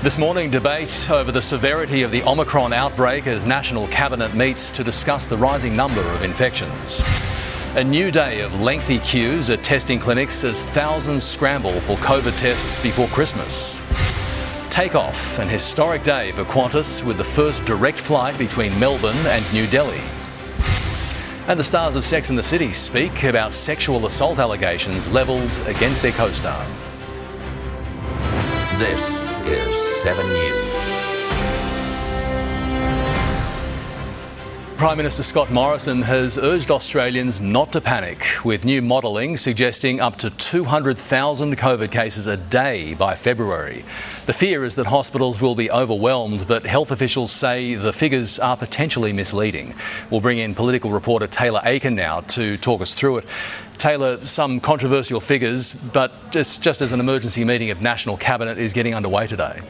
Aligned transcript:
This 0.00 0.16
morning, 0.16 0.48
debate 0.48 1.10
over 1.10 1.32
the 1.32 1.42
severity 1.42 2.02
of 2.02 2.12
the 2.12 2.22
Omicron 2.22 2.72
outbreak 2.72 3.26
as 3.26 3.46
National 3.46 3.88
Cabinet 3.88 4.32
meets 4.32 4.70
to 4.70 4.84
discuss 4.84 5.26
the 5.26 5.36
rising 5.36 5.74
number 5.74 6.00
of 6.00 6.22
infections. 6.22 7.02
A 7.74 7.82
new 7.82 8.12
day 8.12 8.40
of 8.42 8.60
lengthy 8.60 9.00
queues 9.00 9.50
at 9.50 9.64
testing 9.64 9.98
clinics 9.98 10.44
as 10.44 10.64
thousands 10.64 11.24
scramble 11.24 11.80
for 11.80 11.96
COVID 11.96 12.36
tests 12.36 12.80
before 12.80 13.08
Christmas. 13.08 13.82
Takeoff, 14.70 15.40
an 15.40 15.48
historic 15.48 16.04
day 16.04 16.30
for 16.30 16.44
Qantas 16.44 17.04
with 17.04 17.16
the 17.16 17.24
first 17.24 17.64
direct 17.64 17.98
flight 17.98 18.38
between 18.38 18.78
Melbourne 18.78 19.26
and 19.26 19.52
New 19.52 19.66
Delhi. 19.66 20.00
And 21.48 21.58
the 21.58 21.64
stars 21.64 21.96
of 21.96 22.04
Sex 22.04 22.30
and 22.30 22.38
the 22.38 22.42
City 22.44 22.72
speak 22.72 23.24
about 23.24 23.52
sexual 23.52 24.06
assault 24.06 24.38
allegations 24.38 25.08
levelled 25.08 25.50
against 25.66 26.02
their 26.02 26.12
co 26.12 26.30
star. 26.30 26.64
This 28.78 29.27
is 29.52 30.02
7 30.02 30.26
News. 30.26 30.68
Prime 34.78 34.96
Minister 34.96 35.24
Scott 35.24 35.50
Morrison 35.50 36.02
has 36.02 36.38
urged 36.38 36.70
Australians 36.70 37.40
not 37.40 37.72
to 37.72 37.80
panic, 37.80 38.24
with 38.44 38.64
new 38.64 38.80
modelling 38.80 39.36
suggesting 39.36 40.00
up 40.00 40.14
to 40.18 40.30
200,000 40.30 41.58
COVID 41.58 41.90
cases 41.90 42.28
a 42.28 42.36
day 42.36 42.94
by 42.94 43.16
February. 43.16 43.84
The 44.26 44.32
fear 44.32 44.64
is 44.64 44.76
that 44.76 44.86
hospitals 44.86 45.40
will 45.40 45.56
be 45.56 45.68
overwhelmed, 45.68 46.46
but 46.46 46.64
health 46.64 46.92
officials 46.92 47.32
say 47.32 47.74
the 47.74 47.92
figures 47.92 48.38
are 48.38 48.56
potentially 48.56 49.12
misleading. 49.12 49.74
We'll 50.10 50.20
bring 50.20 50.38
in 50.38 50.54
political 50.54 50.92
reporter 50.92 51.26
Taylor 51.26 51.60
Aiken 51.64 51.96
now 51.96 52.20
to 52.20 52.56
talk 52.56 52.80
us 52.80 52.94
through 52.94 53.18
it. 53.18 53.24
Taylor, 53.78 54.24
some 54.26 54.60
controversial 54.60 55.20
figures, 55.20 55.72
but 55.74 56.12
just, 56.30 56.62
just 56.62 56.80
as 56.80 56.92
an 56.92 57.00
emergency 57.00 57.44
meeting 57.44 57.70
of 57.70 57.80
National 57.80 58.16
Cabinet 58.16 58.58
is 58.58 58.72
getting 58.72 58.94
underway 58.94 59.26
today. 59.26 59.60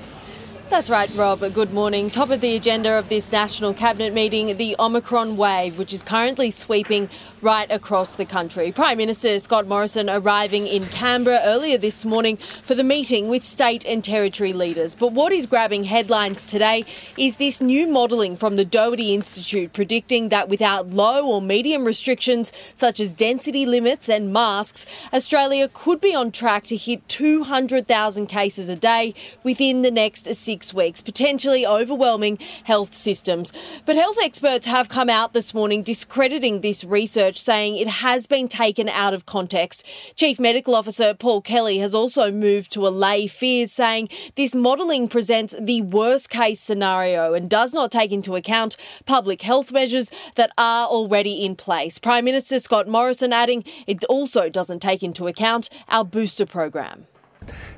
That's 0.70 0.90
right, 0.90 1.10
Rob. 1.14 1.40
Good 1.54 1.72
morning. 1.72 2.10
Top 2.10 2.28
of 2.28 2.42
the 2.42 2.54
agenda 2.54 2.98
of 2.98 3.08
this 3.08 3.32
National 3.32 3.72
Cabinet 3.72 4.12
meeting, 4.12 4.54
the 4.58 4.76
Omicron 4.78 5.38
wave, 5.38 5.78
which 5.78 5.94
is 5.94 6.02
currently 6.02 6.50
sweeping 6.50 7.08
right 7.40 7.68
across 7.72 8.16
the 8.16 8.26
country. 8.26 8.70
Prime 8.70 8.98
Minister 8.98 9.38
Scott 9.38 9.66
Morrison 9.66 10.10
arriving 10.10 10.66
in 10.66 10.84
Canberra 10.88 11.40
earlier 11.42 11.78
this 11.78 12.04
morning 12.04 12.36
for 12.36 12.74
the 12.74 12.84
meeting 12.84 13.28
with 13.28 13.44
state 13.44 13.86
and 13.86 14.04
territory 14.04 14.52
leaders. 14.52 14.94
But 14.94 15.12
what 15.12 15.32
is 15.32 15.46
grabbing 15.46 15.84
headlines 15.84 16.44
today 16.44 16.84
is 17.16 17.36
this 17.36 17.62
new 17.62 17.86
modelling 17.86 18.36
from 18.36 18.56
the 18.56 18.64
Doherty 18.66 19.14
Institute 19.14 19.72
predicting 19.72 20.28
that 20.28 20.50
without 20.50 20.90
low 20.90 21.26
or 21.26 21.40
medium 21.40 21.86
restrictions 21.86 22.52
such 22.74 23.00
as 23.00 23.10
density 23.10 23.64
limits 23.64 24.06
and 24.10 24.34
masks, 24.34 24.84
Australia 25.14 25.70
could 25.72 25.98
be 25.98 26.14
on 26.14 26.30
track 26.30 26.64
to 26.64 26.76
hit 26.76 27.08
200,000 27.08 28.26
cases 28.26 28.68
a 28.68 28.76
day 28.76 29.14
within 29.42 29.80
the 29.80 29.90
next 29.90 30.26
six 30.34 30.57
weeks, 30.74 31.00
potentially 31.00 31.66
overwhelming 31.66 32.38
health 32.64 32.94
systems. 32.94 33.52
But 33.86 33.96
health 33.96 34.16
experts 34.22 34.66
have 34.66 34.88
come 34.88 35.08
out 35.08 35.32
this 35.32 35.54
morning 35.54 35.82
discrediting 35.82 36.60
this 36.60 36.84
research, 36.84 37.38
saying 37.38 37.76
it 37.76 37.88
has 37.88 38.26
been 38.26 38.48
taken 38.48 38.88
out 38.88 39.14
of 39.14 39.26
context. 39.26 39.86
Chief 40.16 40.38
Medical 40.40 40.74
Officer 40.74 41.14
Paul 41.14 41.40
Kelly 41.40 41.78
has 41.78 41.94
also 41.94 42.30
moved 42.30 42.72
to 42.72 42.86
allay 42.86 43.26
fears, 43.26 43.72
saying 43.72 44.08
this 44.36 44.54
modelling 44.54 45.08
presents 45.08 45.54
the 45.60 45.82
worst 45.82 46.30
case 46.30 46.60
scenario 46.60 47.34
and 47.34 47.48
does 47.48 47.72
not 47.72 47.90
take 47.90 48.12
into 48.12 48.36
account 48.36 48.76
public 49.06 49.42
health 49.42 49.72
measures 49.72 50.10
that 50.34 50.50
are 50.58 50.86
already 50.86 51.44
in 51.44 51.54
place. 51.54 51.98
Prime 51.98 52.24
Minister 52.24 52.58
Scott 52.58 52.88
Morrison 52.88 53.32
adding 53.32 53.64
it 53.86 54.04
also 54.04 54.48
doesn't 54.48 54.80
take 54.80 55.02
into 55.02 55.26
account 55.26 55.68
our 55.88 56.04
booster 56.04 56.46
program. 56.46 57.06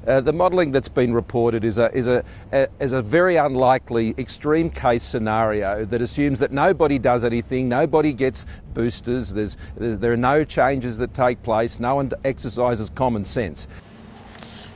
Uh, 0.07 0.21
the 0.21 0.33
modelling 0.33 0.71
that's 0.71 0.89
been 0.89 1.13
reported 1.13 1.65
is 1.65 1.79
a, 1.79 1.93
is, 1.95 2.07
a, 2.07 2.25
a, 2.53 2.69
is 2.81 2.93
a 2.93 3.03
very 3.03 3.37
unlikely 3.37 4.15
extreme 4.19 4.71
case 4.71 5.03
scenario 5.03 5.85
that 5.85 6.01
assumes 6.01 6.39
that 6.39 6.53
nobody 6.53 6.99
does 6.99 7.25
anything, 7.25 7.69
nobody 7.69 8.13
gets 8.13 8.47
boosters, 8.75 9.33
there's, 9.33 9.57
there's, 9.77 9.99
there 9.99 10.13
are 10.13 10.17
no 10.17 10.45
changes 10.45 10.99
that 10.99 11.15
take 11.15 11.43
place, 11.43 11.81
no 11.81 11.97
one 11.97 12.11
exercises 12.25 12.91
common 12.91 13.25
sense. 13.25 13.69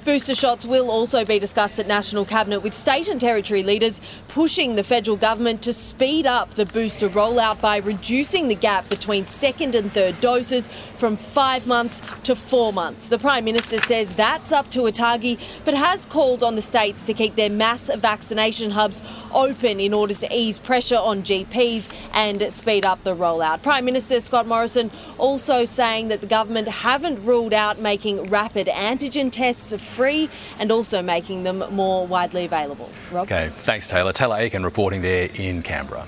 Booster 0.05 0.35
shots 0.35 0.67
will 0.67 0.91
also 0.91 1.25
be 1.25 1.39
discussed 1.39 1.81
at 1.81 1.87
National 1.87 2.27
Cabinet 2.27 2.61
with 2.61 2.75
state 2.75 3.09
and 3.09 3.19
territory 3.19 3.63
leaders 3.63 4.03
pushing 4.29 4.75
the 4.75 4.85
federal 4.85 5.17
government 5.17 5.63
to 5.63 5.73
speed 5.73 6.27
up 6.27 6.51
the 6.51 6.67
booster 6.67 7.09
rollout 7.09 7.59
by 7.63 7.79
reducing 7.79 8.49
the 8.49 8.55
gap 8.55 8.87
between 8.91 9.27
second 9.27 9.75
and 9.75 9.91
third 9.95 10.21
doses 10.21 10.69
from 10.69 11.17
five 11.17 11.67
months 11.67 12.03
to 12.25 12.37
four 12.37 12.71
months. 12.71 13.09
The 13.09 13.19
Prime 13.19 13.47
Minister 13.47 13.79
says 13.79 14.15
that's 14.15 14.53
up 14.53 14.71
to 14.73 14.81
ATAGI, 14.81 15.65
but 15.65 15.73
has 15.73 16.05
called 16.05 16.43
on 16.43 16.55
the 16.55 16.61
states 16.61 17.03
to 17.05 17.15
keep 17.15 17.37
their 17.37 17.49
mass 17.49 17.91
vaccination 17.95 18.73
hubs 18.73 19.01
open 19.33 19.81
in 19.81 19.95
order 19.95 20.13
to 20.13 20.29
ease 20.31 20.59
pressure 20.59 20.99
on 20.99 21.23
GPs 21.23 21.91
and 22.13 22.43
speed 22.53 22.85
up 22.85 23.03
the 23.05 23.17
rollout. 23.17 23.63
Prime 23.63 23.87
Minister 23.87 24.21
Scott 24.21 24.47
Morrison 24.47 24.91
also 25.17 25.65
saying 25.65 26.09
that 26.09 26.21
the 26.21 26.27
government 26.27 26.69
haven't 26.69 27.25
ruled 27.25 27.55
out 27.55 27.79
making 27.79 28.25
rapid 28.25 28.67
antigen 28.67 29.33
tests 29.33 29.73
free 29.95 30.29
and 30.59 30.71
also 30.71 31.03
making 31.03 31.45
them 31.45 31.65
more 31.71 32.07
widely 32.07 32.45
available. 32.45 32.91
Rob? 33.13 33.25
Okay, 33.25 33.51
thanks, 33.53 33.89
Taylor. 33.89 34.13
Taylor 34.13 34.37
Aiken 34.37 34.65
reporting 34.65 35.03
there 35.03 35.29
in 35.35 35.63
Canberra. 35.63 36.07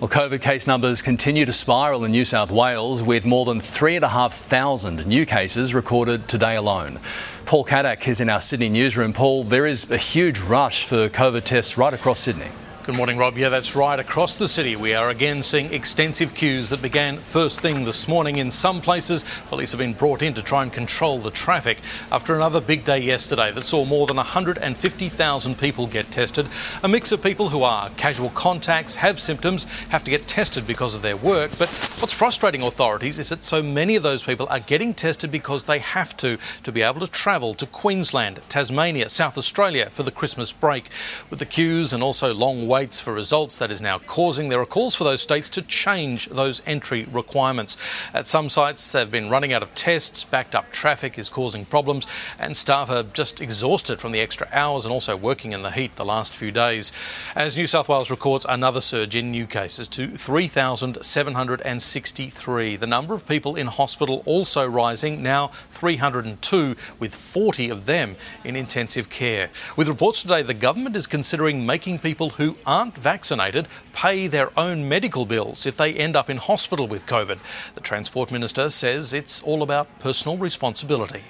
Well, 0.00 0.08
COVID 0.08 0.40
case 0.40 0.68
numbers 0.68 1.02
continue 1.02 1.44
to 1.44 1.52
spiral 1.52 2.04
in 2.04 2.12
New 2.12 2.24
South 2.24 2.52
Wales 2.52 3.02
with 3.02 3.26
more 3.26 3.44
than 3.44 3.60
3,500 3.60 5.08
new 5.08 5.26
cases 5.26 5.74
recorded 5.74 6.28
today 6.28 6.54
alone. 6.54 7.00
Paul 7.46 7.64
Kadak 7.64 8.06
is 8.06 8.20
in 8.20 8.30
our 8.30 8.40
Sydney 8.40 8.68
newsroom. 8.68 9.12
Paul, 9.12 9.42
there 9.42 9.66
is 9.66 9.90
a 9.90 9.96
huge 9.96 10.38
rush 10.38 10.84
for 10.84 11.08
COVID 11.08 11.42
tests 11.42 11.76
right 11.76 11.92
across 11.92 12.20
Sydney. 12.20 12.46
Good 12.88 12.96
morning, 12.96 13.18
Rob. 13.18 13.36
Yeah, 13.36 13.50
that's 13.50 13.76
right. 13.76 14.00
Across 14.00 14.38
the 14.38 14.48
city, 14.48 14.74
we 14.74 14.94
are 14.94 15.10
again 15.10 15.42
seeing 15.42 15.74
extensive 15.74 16.34
queues 16.34 16.70
that 16.70 16.80
began 16.80 17.18
first 17.18 17.60
thing 17.60 17.84
this 17.84 18.08
morning. 18.08 18.38
In 18.38 18.50
some 18.50 18.80
places, 18.80 19.26
police 19.50 19.72
have 19.72 19.78
been 19.78 19.92
brought 19.92 20.22
in 20.22 20.32
to 20.32 20.42
try 20.42 20.62
and 20.62 20.72
control 20.72 21.18
the 21.18 21.30
traffic 21.30 21.80
after 22.10 22.34
another 22.34 22.62
big 22.62 22.86
day 22.86 22.98
yesterday 22.98 23.52
that 23.52 23.64
saw 23.64 23.84
more 23.84 24.06
than 24.06 24.16
150,000 24.16 25.58
people 25.58 25.86
get 25.86 26.10
tested. 26.10 26.48
A 26.82 26.88
mix 26.88 27.12
of 27.12 27.22
people 27.22 27.50
who 27.50 27.62
are 27.62 27.90
casual 27.98 28.30
contacts, 28.30 28.94
have 28.94 29.20
symptoms, 29.20 29.64
have 29.90 30.02
to 30.04 30.10
get 30.10 30.26
tested 30.26 30.66
because 30.66 30.94
of 30.94 31.02
their 31.02 31.18
work. 31.18 31.50
But 31.58 31.68
what's 32.00 32.14
frustrating 32.14 32.62
authorities 32.62 33.18
is 33.18 33.28
that 33.28 33.44
so 33.44 33.62
many 33.62 33.96
of 33.96 34.02
those 34.02 34.24
people 34.24 34.46
are 34.48 34.60
getting 34.60 34.94
tested 34.94 35.30
because 35.30 35.64
they 35.64 35.80
have 35.80 36.16
to 36.16 36.38
to 36.62 36.72
be 36.72 36.80
able 36.80 37.00
to 37.00 37.10
travel 37.10 37.52
to 37.52 37.66
Queensland, 37.66 38.40
Tasmania, 38.48 39.10
South 39.10 39.36
Australia 39.36 39.90
for 39.90 40.04
the 40.04 40.10
Christmas 40.10 40.52
break. 40.52 40.88
With 41.28 41.38
the 41.38 41.44
queues 41.44 41.92
and 41.92 42.02
also 42.02 42.32
long 42.32 42.66
waits 42.66 42.77
waits 42.78 43.00
for 43.00 43.12
results. 43.12 43.58
That 43.58 43.72
is 43.72 43.82
now 43.82 43.98
causing 43.98 44.50
there 44.50 44.60
are 44.60 44.66
calls 44.66 44.94
for 44.94 45.02
those 45.02 45.20
states 45.20 45.48
to 45.48 45.62
change 45.62 46.28
those 46.28 46.62
entry 46.64 47.08
requirements. 47.10 47.76
At 48.14 48.28
some 48.28 48.48
sites, 48.48 48.92
they've 48.92 49.10
been 49.10 49.30
running 49.30 49.52
out 49.52 49.64
of 49.64 49.74
tests, 49.74 50.22
backed 50.22 50.54
up 50.54 50.70
traffic 50.70 51.18
is 51.18 51.28
causing 51.28 51.64
problems, 51.64 52.06
and 52.38 52.56
staff 52.56 52.88
are 52.88 53.02
just 53.02 53.40
exhausted 53.40 54.00
from 54.00 54.12
the 54.12 54.20
extra 54.20 54.46
hours 54.52 54.84
and 54.84 54.92
also 54.92 55.16
working 55.16 55.50
in 55.50 55.62
the 55.62 55.72
heat 55.72 55.96
the 55.96 56.04
last 56.04 56.36
few 56.36 56.52
days. 56.52 56.92
As 57.34 57.56
New 57.56 57.66
South 57.66 57.88
Wales 57.88 58.12
records 58.12 58.46
another 58.48 58.80
surge 58.80 59.16
in 59.16 59.32
new 59.32 59.48
cases 59.48 59.88
to 59.88 60.16
3,763. 60.16 62.76
The 62.76 62.86
number 62.86 63.12
of 63.12 63.26
people 63.26 63.56
in 63.56 63.66
hospital 63.66 64.22
also 64.24 64.64
rising, 64.64 65.20
now 65.20 65.48
302, 65.70 66.76
with 67.00 67.12
40 67.12 67.70
of 67.70 67.86
them 67.86 68.14
in 68.44 68.54
intensive 68.54 69.10
care. 69.10 69.50
With 69.76 69.88
reports 69.88 70.22
today, 70.22 70.42
the 70.42 70.54
government 70.54 70.94
is 70.94 71.08
considering 71.08 71.66
making 71.66 71.98
people 71.98 72.30
who 72.30 72.56
aren't 72.68 72.98
vaccinated 72.98 73.66
pay 73.94 74.26
their 74.26 74.56
own 74.58 74.86
medical 74.86 75.24
bills 75.24 75.64
if 75.64 75.78
they 75.78 75.94
end 75.94 76.14
up 76.14 76.28
in 76.28 76.36
hospital 76.36 76.86
with 76.86 77.06
COVID. 77.06 77.38
The 77.74 77.80
Transport 77.80 78.30
Minister 78.30 78.68
says 78.68 79.14
it's 79.14 79.42
all 79.42 79.62
about 79.62 79.98
personal 80.00 80.36
responsibility. 80.36 81.24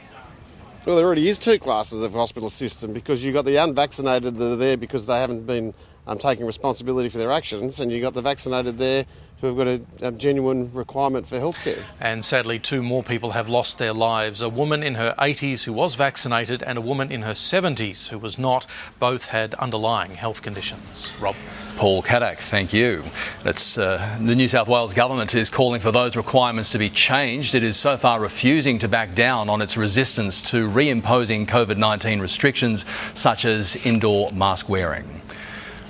Well, 0.85 0.97
there 0.97 1.07
already 1.07 1.29
is 1.29 1.39
two 1.39 1.59
classes 1.59 2.03
of 2.03 2.13
hospital 2.13 2.51
system 2.51 2.93
because 2.93 3.23
you've 3.23 3.35
got 3.35 3.45
the 3.45 3.57
unvaccinated 3.57 4.37
that 4.37 4.53
are 4.53 4.57
there 4.57 4.77
because 4.77 5.07
they 5.07 5.21
haven't 5.21 5.47
been 5.47 5.75
um, 6.09 6.19
taking 6.19 6.47
responsibility 6.47 7.09
for 7.09 7.19
their 7.19 7.31
actions, 7.31 7.81
and 7.81 7.93
you've 7.93 8.03
got 8.03 8.15
the 8.15 8.23
vaccinated 8.23 8.79
there 8.79 9.05
who 9.41 9.47
have 9.47 9.57
got 9.57 9.67
a, 9.69 9.81
a, 10.01 10.11
genuine 10.11 10.73
requirement 10.73 11.29
for 11.29 11.37
healthcare. 11.37 11.81
And 12.01 12.25
sadly, 12.25 12.59
two 12.59 12.83
more 12.83 13.05
people 13.05 13.31
have 13.33 13.49
lost 13.49 13.79
their 13.79 13.93
lives. 13.93 14.43
A 14.43 14.49
woman 14.49 14.83
in 14.83 14.97
her 14.97 15.15
80s 15.17 15.65
who 15.65 15.73
was 15.73 15.95
vaccinated 15.95 16.63
and 16.63 16.77
a 16.77 16.81
woman 16.81 17.13
in 17.13 17.23
her 17.23 17.33
70s 17.33 18.09
who 18.09 18.19
was 18.19 18.37
not. 18.37 18.67
Both 18.99 19.27
had 19.27 19.55
underlying 19.55 20.17
health 20.17 20.43
conditions. 20.43 21.13
Rob. 21.21 21.37
Paul 21.77 22.03
Kadak, 22.03 22.39
thank 22.39 22.73
you. 22.73 23.05
That's, 23.45 23.79
uh, 23.79 24.19
the 24.21 24.35
New 24.35 24.49
South 24.49 24.67
Wales 24.67 24.95
government 24.95 25.33
is 25.37 25.49
calling 25.49 25.81
for 25.81 25.93
those 25.93 26.17
requirements 26.17 26.71
to 26.71 26.79
be 26.79 26.91
changed. 26.91 27.55
It 27.55 27.63
is 27.63 27.77
so 27.77 27.97
far 27.97 28.19
refusing 28.19 28.81
to 28.81 28.89
back 28.89 29.15
down 29.15 29.49
on 29.49 29.63
its 29.63 29.77
resistance 29.77 30.43
to 30.51 30.69
reimposing 30.69 31.47
COVID 31.47 31.77
19 31.77 32.19
restrictions 32.19 32.85
such 33.15 33.45
as 33.45 33.87
indoor 33.87 34.33
mask 34.33 34.69
wearing. 34.69 35.18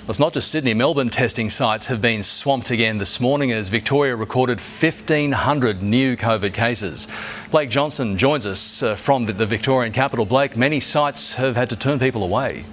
It's 0.09 0.17
not 0.17 0.33
just 0.33 0.49
Sydney, 0.49 0.73
Melbourne 0.73 1.09
testing 1.09 1.49
sites 1.49 1.85
have 1.85 2.01
been 2.01 2.23
swamped 2.23 2.71
again 2.71 2.97
this 2.97 3.19
morning 3.19 3.51
as 3.51 3.69
Victoria 3.69 4.15
recorded 4.15 4.57
1,500 4.57 5.83
new 5.83 6.17
COVID 6.17 6.51
cases. 6.51 7.07
Blake 7.51 7.69
Johnson 7.69 8.17
joins 8.17 8.47
us 8.47 8.81
uh, 8.81 8.95
from 8.95 9.27
the 9.27 9.45
Victorian 9.45 9.93
capital. 9.93 10.25
Blake, 10.25 10.57
many 10.57 10.79
sites 10.79 11.35
have 11.35 11.55
had 11.55 11.69
to 11.69 11.75
turn 11.75 11.99
people 11.99 12.23
away. 12.23 12.65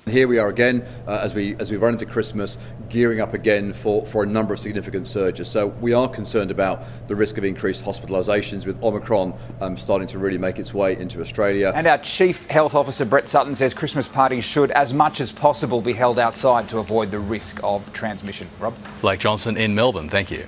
Here 0.09 0.27
we 0.27 0.37
are 0.37 0.49
again 0.49 0.85
uh, 1.07 1.21
as 1.23 1.33
we 1.33 1.55
as 1.59 1.71
we 1.71 1.77
run 1.77 1.93
into 1.93 2.05
Christmas, 2.05 2.57
gearing 2.89 3.21
up 3.21 3.33
again 3.33 3.71
for, 3.71 4.05
for 4.05 4.23
a 4.23 4.25
number 4.25 4.53
of 4.53 4.59
significant 4.59 5.07
surges. 5.07 5.47
So 5.47 5.67
we 5.67 5.93
are 5.93 6.09
concerned 6.09 6.51
about 6.51 6.83
the 7.07 7.15
risk 7.15 7.37
of 7.37 7.45
increased 7.45 7.85
hospitalisations 7.85 8.65
with 8.65 8.81
Omicron 8.83 9.33
um, 9.61 9.77
starting 9.77 10.09
to 10.09 10.19
really 10.19 10.37
make 10.37 10.59
its 10.59 10.73
way 10.73 10.97
into 10.97 11.21
Australia. 11.21 11.71
And 11.73 11.87
our 11.87 11.99
Chief 11.99 12.45
Health 12.47 12.75
Officer 12.75 13.05
Brett 13.05 13.29
Sutton 13.29 13.55
says 13.55 13.73
Christmas 13.73 14.09
parties 14.09 14.43
should, 14.43 14.71
as 14.71 14.93
much 14.93 15.21
as 15.21 15.31
possible, 15.31 15.79
be 15.79 15.93
held 15.93 16.19
outside 16.19 16.67
to 16.67 16.79
avoid 16.79 17.09
the 17.09 17.19
risk 17.19 17.61
of 17.63 17.93
transmission. 17.93 18.49
Rob, 18.59 18.75
Blake 18.99 19.21
Johnson 19.21 19.55
in 19.55 19.73
Melbourne. 19.73 20.09
Thank 20.09 20.31
you. 20.31 20.45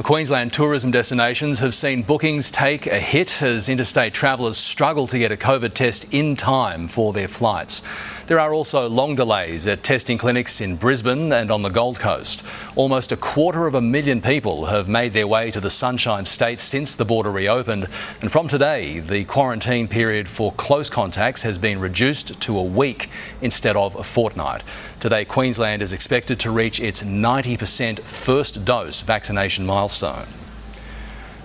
The 0.00 0.04
Queensland 0.04 0.54
tourism 0.54 0.90
destinations 0.90 1.58
have 1.58 1.74
seen 1.74 2.02
bookings 2.02 2.50
take 2.50 2.86
a 2.86 2.98
hit 2.98 3.42
as 3.42 3.68
interstate 3.68 4.14
travellers 4.14 4.56
struggle 4.56 5.06
to 5.06 5.18
get 5.18 5.30
a 5.30 5.36
COVID 5.36 5.74
test 5.74 6.10
in 6.10 6.36
time 6.36 6.88
for 6.88 7.12
their 7.12 7.28
flights. 7.28 7.82
There 8.30 8.38
are 8.38 8.54
also 8.54 8.88
long 8.88 9.16
delays 9.16 9.66
at 9.66 9.82
testing 9.82 10.16
clinics 10.16 10.60
in 10.60 10.76
Brisbane 10.76 11.32
and 11.32 11.50
on 11.50 11.62
the 11.62 11.68
Gold 11.68 11.98
Coast. 11.98 12.46
Almost 12.76 13.10
a 13.10 13.16
quarter 13.16 13.66
of 13.66 13.74
a 13.74 13.80
million 13.80 14.20
people 14.20 14.66
have 14.66 14.88
made 14.88 15.14
their 15.14 15.26
way 15.26 15.50
to 15.50 15.58
the 15.58 15.68
Sunshine 15.68 16.24
State 16.24 16.60
since 16.60 16.94
the 16.94 17.04
border 17.04 17.32
reopened. 17.32 17.88
And 18.20 18.30
from 18.30 18.46
today, 18.46 19.00
the 19.00 19.24
quarantine 19.24 19.88
period 19.88 20.28
for 20.28 20.52
close 20.52 20.88
contacts 20.88 21.42
has 21.42 21.58
been 21.58 21.80
reduced 21.80 22.40
to 22.42 22.56
a 22.56 22.62
week 22.62 23.10
instead 23.40 23.74
of 23.74 23.96
a 23.96 24.04
fortnight. 24.04 24.62
Today, 25.00 25.24
Queensland 25.24 25.82
is 25.82 25.92
expected 25.92 26.38
to 26.38 26.52
reach 26.52 26.78
its 26.78 27.02
90% 27.02 27.98
first 27.98 28.64
dose 28.64 29.00
vaccination 29.00 29.66
milestone. 29.66 30.28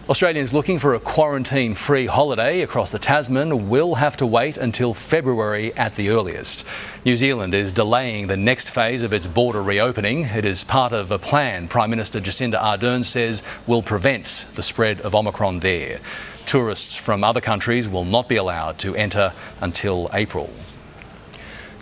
Australians 0.07 0.53
looking 0.53 0.77
for 0.77 0.93
a 0.93 0.99
quarantine 0.99 1.73
free 1.73 2.05
holiday 2.05 2.61
across 2.61 2.91
the 2.91 2.99
Tasman 2.99 3.69
will 3.69 3.95
have 3.95 4.15
to 4.17 4.27
wait 4.27 4.55
until 4.55 4.93
February 4.93 5.73
at 5.73 5.95
the 5.95 6.09
earliest. 6.09 6.63
New 7.03 7.17
Zealand 7.17 7.55
is 7.55 7.71
delaying 7.71 8.27
the 8.27 8.37
next 8.37 8.69
phase 8.69 9.01
of 9.01 9.11
its 9.11 9.25
border 9.25 9.63
reopening. 9.63 10.25
It 10.25 10.45
is 10.45 10.63
part 10.63 10.93
of 10.93 11.09
a 11.09 11.17
plan 11.17 11.67
Prime 11.67 11.89
Minister 11.89 12.19
Jacinda 12.19 12.61
Ardern 12.61 13.03
says 13.03 13.41
will 13.65 13.81
prevent 13.81 14.45
the 14.53 14.61
spread 14.61 15.01
of 15.01 15.15
Omicron 15.15 15.61
there. 15.61 15.99
Tourists 16.45 16.95
from 16.95 17.23
other 17.23 17.41
countries 17.41 17.89
will 17.89 18.05
not 18.05 18.29
be 18.29 18.35
allowed 18.35 18.77
to 18.79 18.95
enter 18.95 19.33
until 19.59 20.11
April. 20.13 20.51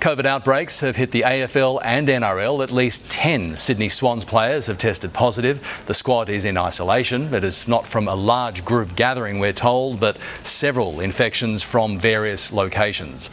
COVID 0.03 0.25
outbreaks 0.25 0.81
have 0.81 0.97
hit 0.97 1.11
the 1.11 1.21
AFL 1.21 1.79
and 1.81 2.09
NRL. 2.09 2.61
At 2.61 2.71
least 2.71 3.09
10 3.09 3.55
Sydney 3.55 3.87
Swans 3.87 4.25
players 4.25 4.67
have 4.67 4.77
tested 4.77 5.13
positive. 5.13 5.81
The 5.85 5.93
squad 5.93 6.27
is 6.27 6.43
in 6.43 6.57
isolation. 6.57 7.33
It 7.33 7.45
is 7.45 7.69
not 7.69 7.87
from 7.87 8.09
a 8.09 8.13
large 8.13 8.65
group 8.65 8.97
gathering, 8.97 9.39
we're 9.39 9.53
told, 9.53 10.01
but 10.01 10.17
several 10.43 10.99
infections 10.99 11.63
from 11.63 11.97
various 11.97 12.51
locations. 12.51 13.29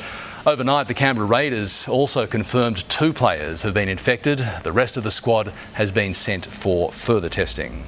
Overnight, 0.46 0.87
the 0.87 0.94
Canberra 0.94 1.26
Raiders 1.26 1.89
also 1.89 2.24
confirmed 2.24 2.89
two 2.89 3.12
players 3.12 3.62
have 3.62 3.74
been 3.74 3.89
infected. 3.89 4.39
The 4.62 4.70
rest 4.70 4.96
of 4.96 5.03
the 5.03 5.10
squad 5.10 5.53
has 5.72 5.91
been 5.91 6.15
sent 6.15 6.46
for 6.46 6.93
further 6.93 7.29
testing. 7.29 7.84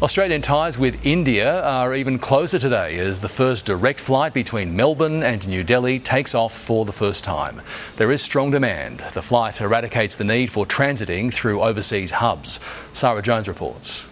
Australian 0.00 0.40
ties 0.40 0.78
with 0.78 1.04
India 1.04 1.60
are 1.64 1.92
even 1.92 2.20
closer 2.20 2.56
today 2.56 3.00
as 3.00 3.20
the 3.20 3.28
first 3.28 3.66
direct 3.66 3.98
flight 3.98 4.32
between 4.32 4.76
Melbourne 4.76 5.24
and 5.24 5.48
New 5.48 5.64
Delhi 5.64 5.98
takes 5.98 6.36
off 6.36 6.56
for 6.56 6.84
the 6.84 6.92
first 6.92 7.24
time. 7.24 7.60
There 7.96 8.12
is 8.12 8.22
strong 8.22 8.52
demand. 8.52 9.00
The 9.00 9.22
flight 9.22 9.60
eradicates 9.60 10.14
the 10.14 10.22
need 10.22 10.52
for 10.52 10.64
transiting 10.64 11.34
through 11.34 11.62
overseas 11.62 12.12
hubs. 12.12 12.60
Sarah 12.92 13.22
Jones 13.22 13.48
reports. 13.48 14.08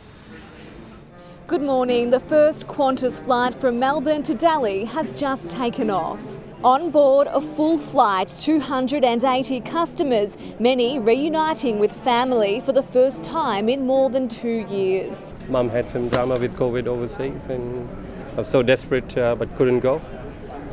Good 1.46 1.62
morning. 1.62 2.10
The 2.10 2.18
first 2.18 2.66
Qantas 2.66 3.24
flight 3.24 3.54
from 3.54 3.78
Melbourne 3.78 4.24
to 4.24 4.34
Delhi 4.34 4.86
has 4.86 5.12
just 5.12 5.50
taken 5.50 5.88
off. 5.88 6.20
On 6.64 6.90
board 6.90 7.26
a 7.26 7.40
full 7.42 7.76
flight, 7.76 8.28
280 8.28 9.60
customers, 9.60 10.38
many 10.58 10.98
reuniting 10.98 11.78
with 11.78 11.92
family 11.92 12.60
for 12.60 12.72
the 12.72 12.82
first 12.82 13.22
time 13.22 13.68
in 13.68 13.84
more 13.86 14.08
than 14.08 14.26
two 14.26 14.66
years. 14.70 15.34
Mum 15.48 15.68
had 15.68 15.86
some 15.86 16.08
drama 16.08 16.40
with 16.40 16.56
COVID 16.56 16.86
overseas 16.86 17.48
and 17.48 17.86
I 18.32 18.36
was 18.36 18.48
so 18.48 18.62
desperate 18.62 19.18
uh, 19.18 19.34
but 19.34 19.54
couldn't 19.58 19.80
go. 19.80 20.00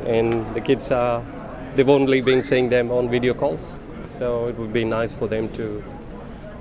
And 0.06 0.54
the 0.54 0.60
kids 0.62 0.90
are, 0.90 1.22
they've 1.74 1.88
only 1.88 2.22
been 2.22 2.42
seeing 2.42 2.70
them 2.70 2.90
on 2.90 3.10
video 3.10 3.34
calls, 3.34 3.78
so 4.18 4.48
it 4.48 4.56
would 4.58 4.72
be 4.72 4.84
nice 4.84 5.12
for 5.12 5.28
them 5.28 5.52
to 5.52 5.84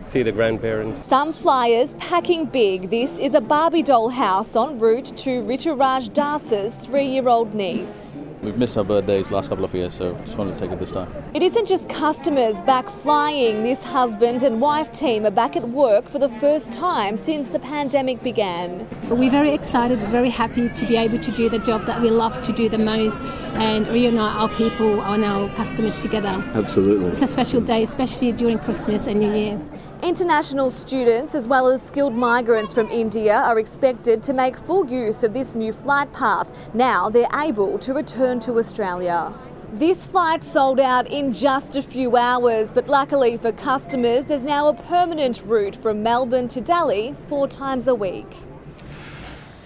see 0.05 0.21
the 0.21 0.33
grandparents. 0.33 1.05
Some 1.05 1.31
flyers 1.31 1.93
packing 1.97 2.43
big. 2.43 2.89
This 2.89 3.17
is 3.19 3.33
a 3.33 3.41
Barbie 3.41 3.83
doll 3.83 4.09
house 4.09 4.53
en 4.53 4.79
route 4.79 5.15
to 5.19 5.41
Rituraj 5.43 6.11
Das's 6.13 6.75
three 6.75 7.07
year 7.07 7.29
old 7.29 7.55
niece. 7.55 8.19
We've 8.43 8.57
missed 8.57 8.75
our 8.75 8.83
birthdays 8.83 9.31
last 9.31 9.47
couple 9.47 9.63
of 9.63 9.73
years, 9.73 9.93
so 9.93 10.19
just 10.25 10.37
wanted 10.37 10.55
to 10.55 10.59
take 10.59 10.71
it 10.71 10.77
this 10.77 10.91
time. 10.91 11.09
It 11.33 11.41
isn't 11.41 11.65
just 11.65 11.87
customers 11.87 12.59
back 12.65 12.89
flying. 12.89 13.63
This 13.63 13.83
husband 13.83 14.43
and 14.43 14.59
wife 14.59 14.91
team 14.91 15.25
are 15.25 15.31
back 15.31 15.55
at 15.55 15.69
work 15.69 16.09
for 16.09 16.19
the 16.19 16.27
first 16.41 16.73
time 16.73 17.15
since 17.15 17.47
the 17.47 17.59
pandemic 17.59 18.21
began. 18.21 18.85
We're 19.09 19.31
very 19.31 19.53
excited, 19.53 20.01
we're 20.01 20.07
very 20.09 20.29
happy 20.29 20.67
to 20.67 20.85
be 20.85 20.97
able 20.97 21.19
to 21.19 21.31
do 21.31 21.47
the 21.47 21.59
job 21.59 21.85
that 21.85 22.01
we 22.01 22.09
love 22.09 22.43
to 22.43 22.51
do 22.51 22.67
the 22.67 22.77
most 22.77 23.17
and 23.53 23.87
reunite 23.87 24.35
our 24.35 24.49
people 24.49 25.01
and 25.01 25.23
our 25.23 25.47
customers 25.55 25.97
together. 26.01 26.43
Absolutely. 26.53 27.11
It's 27.11 27.21
a 27.21 27.29
special 27.29 27.61
day, 27.61 27.83
especially 27.83 28.33
during 28.33 28.59
Christmas 28.59 29.07
and 29.07 29.21
New 29.21 29.33
Year. 29.33 29.61
International 30.03 30.69
students, 30.69 31.33
as 31.33 31.47
well 31.47 31.69
as 31.69 31.81
skilled 31.81 32.13
migrants 32.13 32.73
from 32.73 32.89
India, 32.89 33.33
are 33.37 33.57
expected 33.57 34.21
to 34.21 34.33
make 34.33 34.57
full 34.57 34.85
use 34.85 35.23
of 35.23 35.31
this 35.31 35.55
new 35.55 35.71
flight 35.71 36.11
path. 36.11 36.49
Now 36.73 37.09
they're 37.09 37.33
able 37.33 37.79
to 37.79 37.93
return 37.93 38.41
to 38.41 38.59
Australia. 38.59 39.33
This 39.71 40.05
flight 40.05 40.43
sold 40.43 40.77
out 40.77 41.07
in 41.07 41.31
just 41.31 41.77
a 41.77 41.81
few 41.81 42.17
hours, 42.17 42.69
but 42.69 42.89
luckily 42.89 43.37
for 43.37 43.53
customers, 43.53 44.25
there's 44.25 44.43
now 44.43 44.67
a 44.67 44.73
permanent 44.73 45.41
route 45.45 45.73
from 45.73 46.03
Melbourne 46.03 46.49
to 46.49 46.59
Delhi 46.59 47.15
four 47.29 47.47
times 47.47 47.87
a 47.87 47.95
week. 47.95 48.27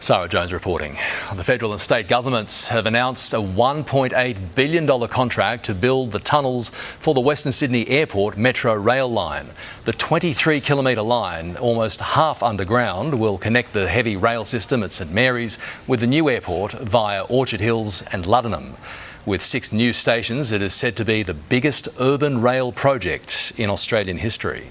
Sarah 0.07 0.29
Jones 0.29 0.53
reporting. 0.53 0.93
The 1.35 1.43
federal 1.43 1.73
and 1.73 1.81
state 1.81 2.07
governments 2.07 2.69
have 2.69 2.85
announced 2.85 3.33
a 3.33 3.41
$1.8 3.41 4.55
billion 4.55 5.07
contract 5.09 5.65
to 5.65 5.75
build 5.75 6.13
the 6.13 6.19
tunnels 6.19 6.69
for 6.69 7.13
the 7.13 7.19
Western 7.19 7.51
Sydney 7.51 7.85
Airport 7.89 8.37
Metro 8.37 8.73
Rail 8.73 9.11
line. 9.11 9.47
The 9.83 9.91
23 9.91 10.61
kilometre 10.61 11.01
line, 11.01 11.57
almost 11.57 11.99
half 11.99 12.41
underground, 12.41 13.19
will 13.19 13.37
connect 13.37 13.73
the 13.73 13.89
heavy 13.89 14.15
rail 14.15 14.45
system 14.45 14.81
at 14.81 14.93
St 14.93 15.11
Mary's 15.11 15.59
with 15.87 15.99
the 15.99 16.07
new 16.07 16.29
airport 16.29 16.71
via 16.71 17.25
Orchard 17.25 17.59
Hills 17.59 18.01
and 18.03 18.23
Luddenham. 18.23 18.77
With 19.25 19.43
six 19.43 19.73
new 19.73 19.91
stations, 19.91 20.53
it 20.53 20.61
is 20.61 20.73
said 20.73 20.95
to 20.95 21.03
be 21.03 21.21
the 21.21 21.33
biggest 21.33 21.89
urban 21.99 22.39
rail 22.39 22.71
project 22.71 23.51
in 23.57 23.69
Australian 23.69 24.19
history. 24.19 24.67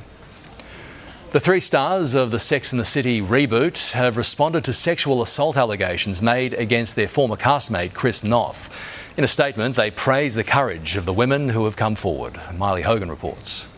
The 1.36 1.40
three 1.40 1.60
stars 1.60 2.14
of 2.14 2.30
the 2.30 2.38
Sex 2.38 2.72
and 2.72 2.80
the 2.80 2.86
City 2.86 3.20
reboot 3.20 3.92
have 3.92 4.16
responded 4.16 4.64
to 4.64 4.72
sexual 4.72 5.20
assault 5.20 5.58
allegations 5.58 6.22
made 6.22 6.54
against 6.54 6.96
their 6.96 7.08
former 7.08 7.36
castmate 7.36 7.92
Chris 7.92 8.24
Noth. 8.24 8.72
In 9.18 9.22
a 9.24 9.28
statement, 9.28 9.76
they 9.76 9.90
praise 9.90 10.34
the 10.34 10.42
courage 10.42 10.96
of 10.96 11.04
the 11.04 11.12
women 11.12 11.50
who 11.50 11.66
have 11.66 11.76
come 11.76 11.94
forward. 11.94 12.40
Miley 12.56 12.80
Hogan 12.80 13.10
reports. 13.10 13.68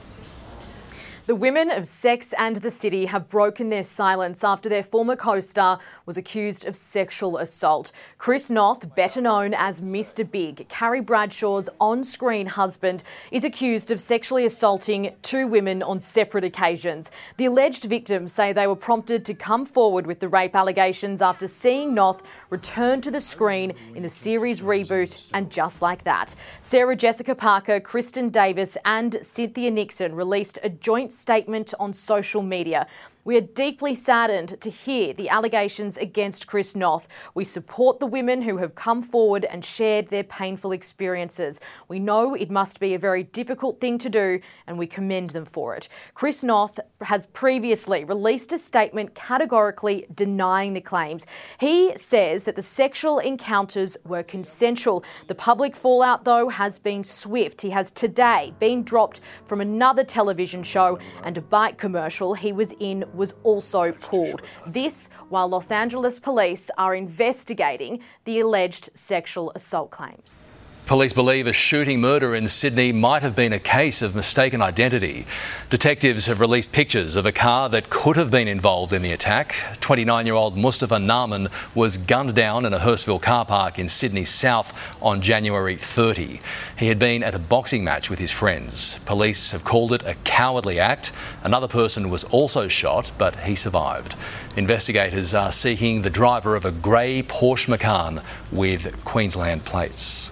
The 1.28 1.36
women 1.36 1.70
of 1.70 1.86
Sex 1.86 2.32
and 2.38 2.56
the 2.56 2.70
City 2.70 3.04
have 3.04 3.28
broken 3.28 3.68
their 3.68 3.82
silence 3.82 4.42
after 4.42 4.70
their 4.70 4.82
former 4.82 5.14
co 5.14 5.40
star 5.40 5.78
was 6.06 6.16
accused 6.16 6.64
of 6.64 6.74
sexual 6.74 7.36
assault. 7.36 7.92
Chris 8.16 8.50
Noth, 8.50 8.94
better 8.94 9.20
known 9.20 9.52
as 9.52 9.82
Mr. 9.82 10.24
Big, 10.28 10.66
Carrie 10.70 11.02
Bradshaw's 11.02 11.68
on 11.82 12.02
screen 12.02 12.46
husband, 12.46 13.02
is 13.30 13.44
accused 13.44 13.90
of 13.90 14.00
sexually 14.00 14.46
assaulting 14.46 15.14
two 15.20 15.46
women 15.46 15.82
on 15.82 16.00
separate 16.00 16.44
occasions. 16.44 17.10
The 17.36 17.44
alleged 17.44 17.84
victims 17.84 18.32
say 18.32 18.54
they 18.54 18.66
were 18.66 18.74
prompted 18.74 19.26
to 19.26 19.34
come 19.34 19.66
forward 19.66 20.06
with 20.06 20.20
the 20.20 20.28
rape 20.28 20.56
allegations 20.56 21.20
after 21.20 21.46
seeing 21.46 21.92
Noth 21.92 22.22
return 22.48 23.02
to 23.02 23.10
the 23.10 23.20
screen 23.20 23.74
in 23.94 24.02
the 24.02 24.08
series 24.08 24.62
reboot, 24.62 25.28
and 25.34 25.50
just 25.50 25.82
like 25.82 26.04
that. 26.04 26.34
Sarah 26.62 26.96
Jessica 26.96 27.34
Parker, 27.34 27.80
Kristin 27.80 28.32
Davis, 28.32 28.78
and 28.86 29.18
Cynthia 29.20 29.70
Nixon 29.70 30.14
released 30.14 30.58
a 30.62 30.70
joint 30.70 31.12
statement 31.18 31.74
on 31.78 31.92
social 31.92 32.42
media. 32.42 32.86
We 33.24 33.36
are 33.36 33.42
deeply 33.42 33.94
saddened 33.94 34.60
to 34.60 34.70
hear 34.70 35.12
the 35.12 35.28
allegations 35.28 35.96
against 35.96 36.46
Chris 36.46 36.74
Noth. 36.74 37.08
We 37.34 37.44
support 37.44 38.00
the 38.00 38.06
women 38.06 38.42
who 38.42 38.58
have 38.58 38.74
come 38.74 39.02
forward 39.02 39.44
and 39.44 39.64
shared 39.64 40.08
their 40.08 40.24
painful 40.24 40.72
experiences. 40.72 41.60
We 41.88 41.98
know 41.98 42.34
it 42.34 42.50
must 42.50 42.80
be 42.80 42.94
a 42.94 42.98
very 42.98 43.24
difficult 43.24 43.80
thing 43.80 43.98
to 43.98 44.08
do 44.08 44.40
and 44.66 44.78
we 44.78 44.86
commend 44.86 45.30
them 45.30 45.44
for 45.44 45.74
it. 45.74 45.88
Chris 46.14 46.42
Noth 46.42 46.78
has 47.02 47.26
previously 47.26 48.04
released 48.04 48.52
a 48.52 48.58
statement 48.58 49.14
categorically 49.14 50.06
denying 50.14 50.72
the 50.72 50.80
claims. 50.80 51.26
He 51.58 51.98
says 51.98 52.44
that 52.44 52.56
the 52.56 52.62
sexual 52.62 53.18
encounters 53.18 53.96
were 54.06 54.22
consensual. 54.22 55.04
The 55.26 55.34
public 55.34 55.76
fallout, 55.76 56.24
though, 56.24 56.48
has 56.48 56.78
been 56.78 57.04
swift. 57.04 57.60
He 57.62 57.70
has 57.70 57.90
today 57.90 58.54
been 58.58 58.84
dropped 58.84 59.20
from 59.44 59.60
another 59.60 60.04
television 60.04 60.62
show 60.62 60.98
and 61.22 61.36
a 61.36 61.42
bike 61.42 61.78
commercial 61.78 62.34
he 62.34 62.52
was 62.52 62.72
in 62.78 63.04
was 63.14 63.34
also 63.42 63.92
pulled. 63.92 64.42
This 64.66 65.08
while 65.28 65.48
Los 65.48 65.70
Angeles 65.70 66.18
police 66.18 66.70
are 66.76 66.94
investigating 66.94 68.00
the 68.24 68.40
alleged 68.40 68.90
sexual 68.94 69.52
assault 69.54 69.90
claims. 69.90 70.52
Police 70.88 71.12
believe 71.12 71.46
a 71.46 71.52
shooting 71.52 72.00
murder 72.00 72.34
in 72.34 72.48
Sydney 72.48 72.92
might 72.92 73.20
have 73.20 73.36
been 73.36 73.52
a 73.52 73.58
case 73.58 74.00
of 74.00 74.14
mistaken 74.14 74.62
identity. 74.62 75.26
Detectives 75.68 76.24
have 76.24 76.40
released 76.40 76.72
pictures 76.72 77.14
of 77.14 77.26
a 77.26 77.30
car 77.30 77.68
that 77.68 77.90
could 77.90 78.16
have 78.16 78.30
been 78.30 78.48
involved 78.48 78.94
in 78.94 79.02
the 79.02 79.12
attack. 79.12 79.54
29 79.80 80.24
year 80.24 80.34
old 80.34 80.56
Mustafa 80.56 80.98
Naaman 80.98 81.48
was 81.74 81.98
gunned 81.98 82.34
down 82.34 82.64
in 82.64 82.72
a 82.72 82.78
Hurstville 82.78 83.20
car 83.20 83.44
park 83.44 83.78
in 83.78 83.90
Sydney 83.90 84.24
South 84.24 84.74
on 85.02 85.20
January 85.20 85.76
30. 85.76 86.40
He 86.78 86.86
had 86.86 86.98
been 86.98 87.22
at 87.22 87.34
a 87.34 87.38
boxing 87.38 87.84
match 87.84 88.08
with 88.08 88.18
his 88.18 88.32
friends. 88.32 88.98
Police 89.00 89.52
have 89.52 89.64
called 89.64 89.92
it 89.92 90.02
a 90.06 90.14
cowardly 90.24 90.80
act. 90.80 91.12
Another 91.44 91.68
person 91.68 92.08
was 92.08 92.24
also 92.24 92.66
shot, 92.66 93.12
but 93.18 93.40
he 93.40 93.54
survived. 93.54 94.14
Investigators 94.56 95.34
are 95.34 95.52
seeking 95.52 96.00
the 96.00 96.08
driver 96.08 96.56
of 96.56 96.64
a 96.64 96.72
grey 96.72 97.22
Porsche 97.22 97.68
Macan 97.68 98.22
with 98.50 99.04
Queensland 99.04 99.66
plates. 99.66 100.30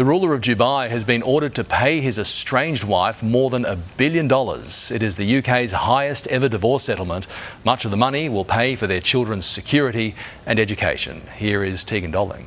The 0.00 0.06
ruler 0.06 0.32
of 0.32 0.40
Dubai 0.40 0.88
has 0.88 1.04
been 1.04 1.20
ordered 1.20 1.54
to 1.56 1.62
pay 1.62 2.00
his 2.00 2.18
estranged 2.18 2.84
wife 2.84 3.22
more 3.22 3.50
than 3.50 3.66
a 3.66 3.76
billion 3.76 4.28
dollars. 4.28 4.90
It 4.90 5.02
is 5.02 5.16
the 5.16 5.36
UK's 5.36 5.72
highest 5.72 6.26
ever 6.28 6.48
divorce 6.48 6.84
settlement. 6.84 7.26
Much 7.64 7.84
of 7.84 7.90
the 7.90 7.98
money 7.98 8.26
will 8.30 8.46
pay 8.46 8.76
for 8.76 8.86
their 8.86 9.02
children's 9.02 9.44
security 9.44 10.14
and 10.46 10.58
education. 10.58 11.24
Here 11.36 11.62
is 11.62 11.84
Tegan 11.84 12.12
Dolling. 12.12 12.46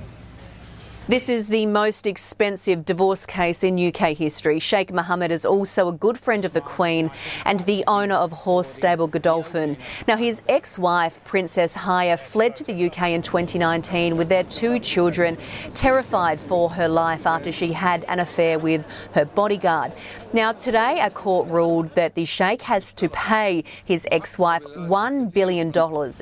This 1.06 1.28
is 1.28 1.50
the 1.50 1.66
most 1.66 2.08
expensive 2.08 2.86
divorce 2.86 3.26
case 3.26 3.62
in 3.62 3.78
UK 3.78 4.16
history. 4.16 4.58
Sheikh 4.58 4.94
Mohammed 4.94 5.34
is 5.34 5.46
also 5.46 5.90
a 5.90 5.92
good 5.92 6.18
friend 6.18 6.46
of 6.46 6.54
the 6.54 6.62
Queen 6.62 7.12
and 7.44 7.60
the 7.60 7.84
owner 7.88 8.16
of 8.16 8.32
horse 8.32 8.70
stable 8.70 9.08
Godolphin. 9.08 9.76
Now, 10.08 10.16
his 10.16 10.42
ex 10.48 10.80
wife, 10.80 11.22
Princess 11.26 11.76
Haya, 11.76 12.16
fled 12.16 12.56
to 12.56 12.64
the 12.64 12.86
UK 12.86 13.10
in 13.10 13.22
2019 13.22 14.16
with 14.16 14.30
their 14.30 14.46
two 14.46 14.80
children, 14.80 15.38
terrified 15.74 16.40
for 16.40 16.70
her 16.70 16.88
life 16.88 17.28
after 17.28 17.52
she 17.52 17.74
had 17.74 18.06
an 18.06 18.20
affair 18.20 18.58
with 18.58 18.88
her 19.12 19.26
bodyguard. 19.26 19.92
Now, 20.32 20.54
today, 20.54 21.02
a 21.02 21.10
court 21.10 21.50
ruled 21.50 21.90
that 21.96 22.16
the 22.16 22.24
Sheikh 22.24 22.62
has 22.62 22.94
to 22.94 23.10
pay 23.10 23.66
his 23.84 24.08
ex 24.10 24.40
wife 24.40 24.64
$1 24.64 25.34
billion 25.34 25.74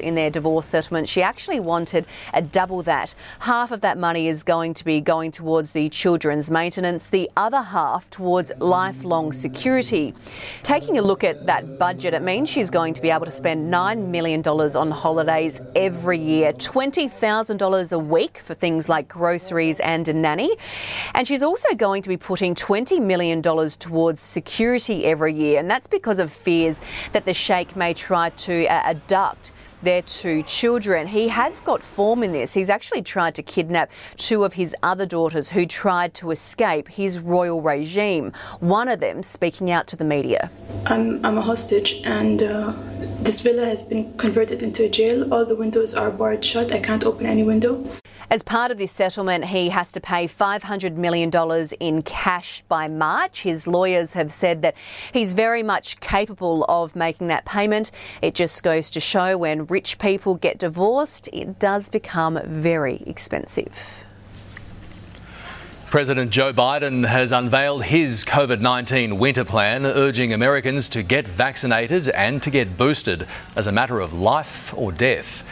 in 0.02 0.16
their 0.16 0.32
divorce 0.32 0.66
settlement. 0.66 1.08
She 1.08 1.22
actually 1.22 1.60
wanted 1.60 2.08
a 2.34 2.42
double 2.42 2.82
that. 2.82 3.14
Half 3.42 3.72
of 3.72 3.82
that 3.82 4.00
money 4.00 4.28
is 4.28 4.42
going 4.42 4.71
to 4.74 4.86
be 4.86 5.02
going 5.02 5.32
towards 5.32 5.72
the 5.72 5.90
children's 5.90 6.52
maintenance, 6.52 7.10
the 7.10 7.30
other 7.38 7.62
half 7.62 8.10
towards 8.10 8.52
lifelong 8.60 9.32
security. 9.32 10.14
Taking 10.64 10.98
a 10.98 11.02
look 11.02 11.24
at 11.24 11.46
that 11.46 11.78
budget, 11.78 12.14
it 12.14 12.22
means 12.22 12.50
she's 12.50 12.70
going 12.70 12.94
to 12.94 13.02
be 13.02 13.10
able 13.10 13.26
to 13.26 13.32
spend 13.32 13.74
$9 13.74 14.08
million 14.08 14.42
on 14.42 14.92
holidays 14.92 15.62
every 15.76 16.18
year, 16.18 16.54
$20,000 16.54 17.92
a 17.92 18.00
week 18.00 18.38
for 18.38 18.54
things 18.54 18.90
like 18.90 19.08
groceries 19.08 19.80
and 19.80 20.08
a 20.08 20.14
nanny. 20.14 20.56
And 21.14 21.28
she's 21.28 21.44
also 21.44 21.74
going 21.76 22.02
to 22.02 22.10
be 22.10 22.18
putting 22.18 22.56
$20 22.56 23.02
million 23.02 23.42
towards 23.42 24.22
security 24.22 25.06
every 25.06 25.34
year, 25.34 25.60
and 25.60 25.70
that's 25.70 25.88
because 25.88 26.20
of 26.20 26.32
fears 26.32 26.82
that 27.12 27.26
the 27.26 27.34
Sheikh 27.34 27.76
may 27.76 27.94
try 27.94 28.30
to 28.30 28.66
uh, 28.66 28.92
abduct 28.92 29.52
their 29.82 30.02
two 30.02 30.44
children. 30.44 31.08
He 31.08 31.28
has 31.30 31.60
got 31.60 31.84
form 31.84 32.24
in 32.24 32.32
this. 32.32 32.54
He's 32.54 32.70
actually 32.70 33.02
tried 33.02 33.36
to 33.36 33.44
kidnap 33.44 33.92
two 34.16 34.44
of 34.44 34.54
his 34.54 34.76
other 34.84 35.06
daughters 35.06 35.50
who 35.50 35.66
tried 35.66 36.14
to 36.16 36.32
escape 36.32 36.88
his 36.88 37.20
royal 37.20 37.62
regime. 37.62 38.32
One 38.60 38.88
of 38.88 39.00
them 39.00 39.24
speaking 39.24 39.72
out 39.72 39.88
to 39.88 39.96
the 39.96 40.06
media. 40.06 40.52
I'm, 40.86 41.24
I'm 41.26 41.38
a 41.38 41.42
hostage, 41.42 42.02
and 42.06 42.42
uh, 42.42 42.74
this 43.22 43.42
villa 43.42 43.66
has 43.66 43.84
been 43.84 44.14
converted 44.18 44.64
into 44.64 44.84
a 44.84 44.90
jail. 44.90 45.32
All 45.34 45.46
the 45.46 45.56
windows 45.56 45.94
are 45.94 46.10
barred 46.10 46.44
shut. 46.44 46.72
I 46.72 46.80
can't 46.80 47.04
open 47.04 47.26
any 47.26 47.44
window. 47.44 47.86
As 48.32 48.44
part 48.44 48.72
of 48.72 48.78
this 48.78 48.94
settlement, 48.94 49.46
he 49.46 49.70
has 49.70 49.92
to 49.92 50.00
pay 50.00 50.26
$500 50.26 50.96
million 50.96 51.30
in 51.82 52.02
cash 52.02 52.64
by 52.70 52.88
March. 52.88 53.42
His 53.42 53.68
lawyers 53.68 54.14
have 54.14 54.32
said 54.32 54.62
that 54.62 54.76
he's 55.12 55.34
very 55.34 55.64
much 55.64 56.00
capable 56.00 56.64
of 56.70 56.96
making 56.96 57.28
that 57.28 57.44
payment. 57.44 57.92
It 58.22 58.34
just 58.34 58.64
goes 58.64 58.90
to 58.92 59.02
show 59.02 59.38
when 59.38 59.66
rich 59.72 59.98
people 59.98 60.36
get 60.36 60.60
divorced, 60.60 61.30
it 61.32 61.58
does 61.58 61.90
become 61.90 62.38
very 62.46 62.98
expensive. 63.08 64.04
President 65.90 66.32
Joe 66.32 66.54
Biden 66.54 67.06
has 67.06 67.32
unveiled 67.32 67.86
his 67.86 68.26
COVID 68.26 68.60
19 68.60 69.18
winter 69.18 69.46
plan, 69.46 69.86
urging 69.86 70.34
Americans 70.34 70.90
to 70.90 71.04
get 71.04 71.28
vaccinated 71.28 72.10
and 72.10 72.44
to 72.44 72.50
get 72.50 72.78
boosted 72.78 73.28
as 73.56 73.66
a 73.66 73.72
matter 73.72 74.00
of 74.02 74.14
life 74.14 74.74
or 74.78 74.92
death. 74.92 75.48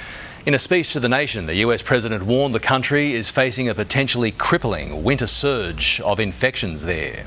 In 0.46 0.54
a 0.54 0.60
speech 0.60 0.94
to 0.94 1.00
the 1.00 1.10
nation, 1.10 1.46
the 1.46 1.56
US 1.56 1.82
president 1.82 2.24
warned 2.24 2.54
the 2.54 2.60
country 2.60 3.14
is 3.14 3.30
facing 3.30 3.68
a 3.68 3.76
potentially 3.76 4.32
crippling 4.32 5.04
winter 5.04 5.28
surge 5.28 6.00
of 6.02 6.20
infections 6.20 6.84
there. 6.84 7.26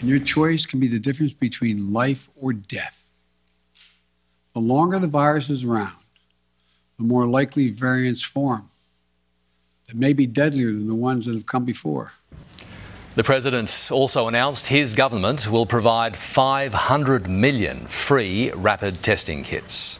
And 0.00 0.08
your 0.08 0.18
choice 0.20 0.66
can 0.66 0.80
be 0.80 0.88
the 0.88 0.98
difference 0.98 1.32
between 1.32 1.92
life 1.92 2.28
or 2.36 2.52
death. 2.52 3.03
The 4.54 4.60
longer 4.60 5.00
the 5.00 5.08
virus 5.08 5.50
is 5.50 5.64
around, 5.64 5.96
the 6.96 7.04
more 7.04 7.26
likely 7.26 7.70
variants 7.70 8.22
form 8.22 8.70
that 9.88 9.96
may 9.96 10.12
be 10.12 10.26
deadlier 10.26 10.68
than 10.68 10.86
the 10.86 10.94
ones 10.94 11.26
that 11.26 11.34
have 11.34 11.44
come 11.44 11.64
before. 11.64 12.12
The 13.16 13.24
president 13.24 13.90
also 13.92 14.28
announced 14.28 14.68
his 14.68 14.94
government 14.94 15.50
will 15.50 15.66
provide 15.66 16.16
500 16.16 17.28
million 17.28 17.86
free 17.86 18.52
rapid 18.52 19.02
testing 19.02 19.42
kits. 19.42 19.98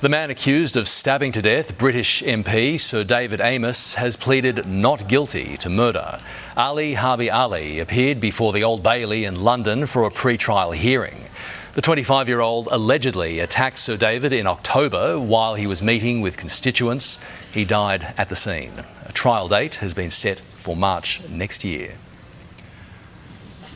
The 0.00 0.08
man 0.08 0.30
accused 0.30 0.76
of 0.76 0.86
stabbing 0.86 1.32
to 1.32 1.42
death 1.42 1.76
British 1.76 2.22
MP 2.22 2.78
Sir 2.78 3.02
David 3.02 3.40
Amess 3.40 3.94
has 3.94 4.16
pleaded 4.16 4.64
not 4.64 5.08
guilty 5.08 5.56
to 5.56 5.68
murder. 5.68 6.20
Ali 6.56 6.94
Harbi 6.94 7.32
Ali 7.32 7.80
appeared 7.80 8.20
before 8.20 8.52
the 8.52 8.62
Old 8.62 8.84
Bailey 8.84 9.24
in 9.24 9.40
London 9.40 9.86
for 9.86 10.04
a 10.04 10.10
pre-trial 10.10 10.70
hearing. 10.70 11.24
The 11.78 11.82
25 11.82 12.26
year 12.26 12.40
old 12.40 12.66
allegedly 12.72 13.38
attacked 13.38 13.78
Sir 13.78 13.96
David 13.96 14.32
in 14.32 14.48
October 14.48 15.16
while 15.16 15.54
he 15.54 15.68
was 15.68 15.80
meeting 15.80 16.20
with 16.20 16.36
constituents. 16.36 17.24
He 17.52 17.64
died 17.64 18.14
at 18.18 18.28
the 18.28 18.34
scene. 18.34 18.72
A 19.06 19.12
trial 19.12 19.46
date 19.46 19.76
has 19.76 19.94
been 19.94 20.10
set 20.10 20.40
for 20.40 20.74
March 20.74 21.22
next 21.28 21.64
year. 21.64 21.94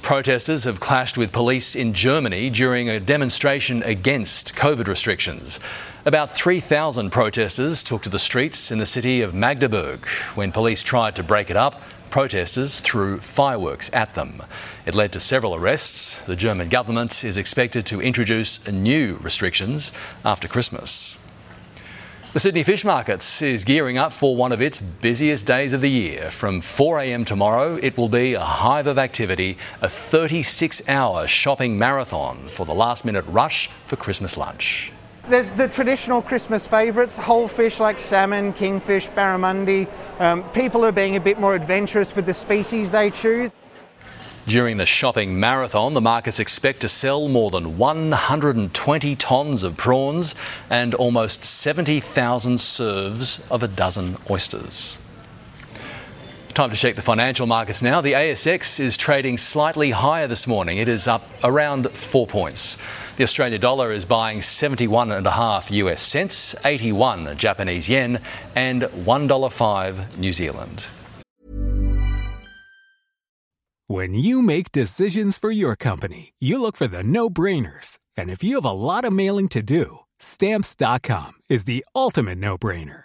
Protesters 0.03 0.65
have 0.65 0.81
clashed 0.81 1.17
with 1.17 1.31
police 1.31 1.77
in 1.77 1.95
Germany 1.95 2.51
during 2.51 2.89
a 2.89 2.99
demonstration 2.99 3.85
against 3.85 4.57
COVID 4.57 4.89
restrictions. 4.89 5.61
About 6.05 6.29
3,000 6.29 7.11
protesters 7.11 7.85
took 7.85 8.03
to 8.03 8.09
the 8.09 8.19
streets 8.19 8.73
in 8.73 8.81
the 8.81 8.85
city 8.85 9.23
of 9.23 9.33
Magdeburg. 9.33 10.09
When 10.35 10.51
police 10.51 10.83
tried 10.83 11.15
to 11.15 11.23
break 11.23 11.51
it 11.51 11.57
up, 11.57 11.81
protesters 12.13 12.79
threw 12.79 13.19
fireworks 13.19 13.91
at 13.93 14.15
them. 14.15 14.43
It 14.87 14.95
led 14.95 15.13
to 15.15 15.21
several 15.21 15.57
arrests. 15.57 16.25
The 16.25 16.37
German 16.37 16.69
government 16.69 17.25
is 17.25 17.37
expected 17.37 17.87
to 17.87 18.01
introduce 18.01 18.71
new 18.71 19.17
restrictions 19.17 19.91
after 20.25 20.47
Christmas. 20.47 21.19
The 22.35 22.41
Sydney 22.41 22.63
Fish 22.63 22.85
Markets 22.85 23.43
is 23.43 23.65
gearing 23.65 23.99
up 23.99 24.13
for 24.13 24.37
one 24.37 24.53
of 24.53 24.63
its 24.63 24.81
busiest 24.81 25.47
days 25.47 25.73
of 25.73 25.81
the 25.81 25.91
year. 25.91 26.31
From 26.31 26.61
4am 26.61 27.27
tomorrow, 27.27 27.77
it 27.83 27.99
will 27.99 28.09
be 28.09 28.35
a 28.35 28.41
hive 28.41 28.87
of 28.87 28.97
activity, 28.97 29.59
a 29.83 29.89
36 29.89 30.89
hour 30.89 31.27
shopping 31.27 31.79
marathon 31.79 32.49
for 32.51 32.65
the 32.65 32.75
last 32.75 33.05
minute 33.05 33.25
rush 33.27 33.69
for 33.87 33.97
Christmas 33.97 34.37
lunch. 34.37 34.93
There's 35.29 35.51
the 35.53 35.69
traditional 35.69 36.21
Christmas 36.21 36.67
favourites, 36.67 37.17
whole 37.17 37.47
fish 37.47 37.79
like 37.79 38.01
salmon, 38.01 38.53
kingfish, 38.53 39.09
barramundi. 39.11 39.87
Um, 40.19 40.43
people 40.51 40.85
are 40.85 40.91
being 40.91 41.15
a 41.15 41.21
bit 41.21 41.39
more 41.39 41.55
adventurous 41.55 42.17
with 42.17 42.27
the 42.27 42.35
species 42.35 42.91
they 42.91 43.11
choose. 43.11 43.53
During 44.49 44.79
the 44.79 44.87
shopping 44.87 45.39
marathon, 45.39 45.95
the 45.95 46.01
markets 46.01 46.41
expect 46.41 46.81
to 46.81 46.89
sell 46.89 47.29
more 47.29 47.53
than 47.53 47.79
120 47.79 49.15
tonnes 49.15 49.63
of 49.63 49.77
prawns 49.77 50.35
and 50.69 50.93
almost 50.93 51.45
70,000 51.45 52.61
serves 52.61 53.49
of 53.49 53.63
a 53.63 53.69
dozen 53.69 54.17
oysters. 54.29 54.99
Time 56.55 56.69
to 56.69 56.77
check 56.77 56.97
the 56.97 57.03
financial 57.03 57.47
markets 57.47 57.81
now. 57.81 58.03
The 58.03 58.13
ASX 58.13 58.79
is 58.79 58.99
trading 58.99 59.39
slightly 59.39 59.93
higher 59.93 60.27
this 60.27 60.47
morning. 60.47 60.77
It 60.77 60.87
is 60.87 61.09
up 61.09 61.23
around 61.43 61.91
four 61.93 62.27
points. 62.27 62.77
The 63.17 63.25
Australian 63.25 63.59
dollar 63.59 63.91
is 63.91 64.05
buying 64.05 64.41
71.5 64.41 65.71
US 65.71 66.03
cents, 66.03 66.55
81 66.63 67.39
Japanese 67.39 67.89
yen, 67.89 68.19
and 68.55 68.83
$1.05 68.83 70.19
New 70.19 70.33
Zealand. 70.33 70.89
When 73.87 74.13
you 74.13 74.43
make 74.43 74.71
decisions 74.71 75.39
for 75.39 75.51
your 75.51 75.75
company, 75.75 76.35
you 76.39 76.61
look 76.61 76.77
for 76.77 76.87
the 76.87 77.03
no 77.03 77.31
brainers. 77.31 77.99
And 78.15 78.29
if 78.29 78.45
you 78.45 78.57
have 78.57 78.65
a 78.65 78.73
lot 78.73 79.07
of 79.07 79.13
mailing 79.15 79.49
to 79.49 79.63
do, 79.63 80.01
stamps.com 80.19 81.33
is 81.49 81.65
the 81.65 81.85
ultimate 81.95 82.39
no 82.39 82.59
brainer. 82.59 83.05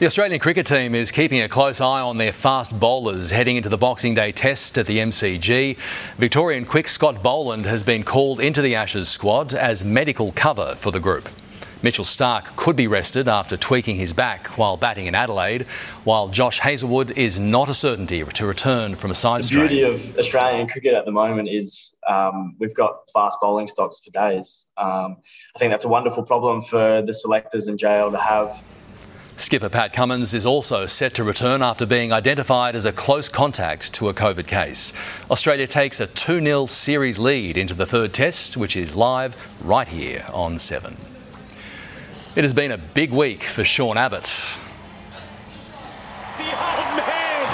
The 0.00 0.06
Australian 0.06 0.40
cricket 0.40 0.64
team 0.64 0.94
is 0.94 1.12
keeping 1.12 1.42
a 1.42 1.48
close 1.50 1.78
eye 1.78 2.00
on 2.00 2.16
their 2.16 2.32
fast 2.32 2.80
bowlers 2.80 3.32
heading 3.32 3.56
into 3.56 3.68
the 3.68 3.76
Boxing 3.76 4.14
Day 4.14 4.32
test 4.32 4.78
at 4.78 4.86
the 4.86 4.96
MCG. 4.96 5.76
Victorian 6.16 6.64
quick 6.64 6.88
Scott 6.88 7.22
Boland 7.22 7.66
has 7.66 7.82
been 7.82 8.02
called 8.02 8.40
into 8.40 8.62
the 8.62 8.74
Ashes 8.74 9.10
squad 9.10 9.52
as 9.52 9.84
medical 9.84 10.32
cover 10.32 10.74
for 10.74 10.90
the 10.90 11.00
group. 11.00 11.28
Mitchell 11.82 12.06
Starc 12.06 12.56
could 12.56 12.76
be 12.76 12.86
rested 12.86 13.28
after 13.28 13.58
tweaking 13.58 13.96
his 13.96 14.14
back 14.14 14.46
while 14.56 14.78
batting 14.78 15.04
in 15.04 15.14
Adelaide, 15.14 15.64
while 16.04 16.28
Josh 16.28 16.60
Hazlewood 16.60 17.10
is 17.18 17.38
not 17.38 17.68
a 17.68 17.74
certainty 17.74 18.24
to 18.24 18.46
return 18.46 18.94
from 18.94 19.10
a 19.10 19.14
side 19.14 19.44
strain. 19.44 19.64
The 19.64 19.68
beauty 19.68 19.82
of 19.82 20.18
Australian 20.18 20.66
cricket 20.66 20.94
at 20.94 21.04
the 21.04 21.12
moment 21.12 21.50
is 21.50 21.94
um, 22.08 22.56
we've 22.58 22.74
got 22.74 23.00
fast 23.12 23.36
bowling 23.42 23.68
stocks 23.68 24.00
for 24.02 24.10
days. 24.12 24.66
Um, 24.78 25.18
I 25.54 25.58
think 25.58 25.72
that's 25.72 25.84
a 25.84 25.88
wonderful 25.88 26.22
problem 26.22 26.62
for 26.62 27.02
the 27.02 27.12
selectors 27.12 27.66
and 27.66 27.78
JL 27.78 28.12
to 28.12 28.18
have. 28.18 28.62
Skipper 29.40 29.70
Pat 29.70 29.94
Cummins 29.94 30.34
is 30.34 30.44
also 30.44 30.84
set 30.84 31.14
to 31.14 31.24
return 31.24 31.62
after 31.62 31.86
being 31.86 32.12
identified 32.12 32.76
as 32.76 32.84
a 32.84 32.92
close 32.92 33.30
contact 33.30 33.94
to 33.94 34.10
a 34.10 34.14
COVID 34.14 34.46
case. 34.46 34.92
Australia 35.30 35.66
takes 35.66 35.98
a 35.98 36.06
2 36.06 36.40
0 36.40 36.66
series 36.66 37.18
lead 37.18 37.56
into 37.56 37.72
the 37.72 37.86
third 37.86 38.12
test, 38.12 38.58
which 38.58 38.76
is 38.76 38.94
live 38.94 39.56
right 39.64 39.88
here 39.88 40.26
on 40.34 40.58
7. 40.58 40.94
It 42.36 42.44
has 42.44 42.52
been 42.52 42.70
a 42.70 42.76
big 42.76 43.12
week 43.12 43.42
for 43.42 43.64
Sean 43.64 43.96
Abbott. 43.96 44.26
The 46.36 46.44
old 46.44 46.92
man 47.00 47.46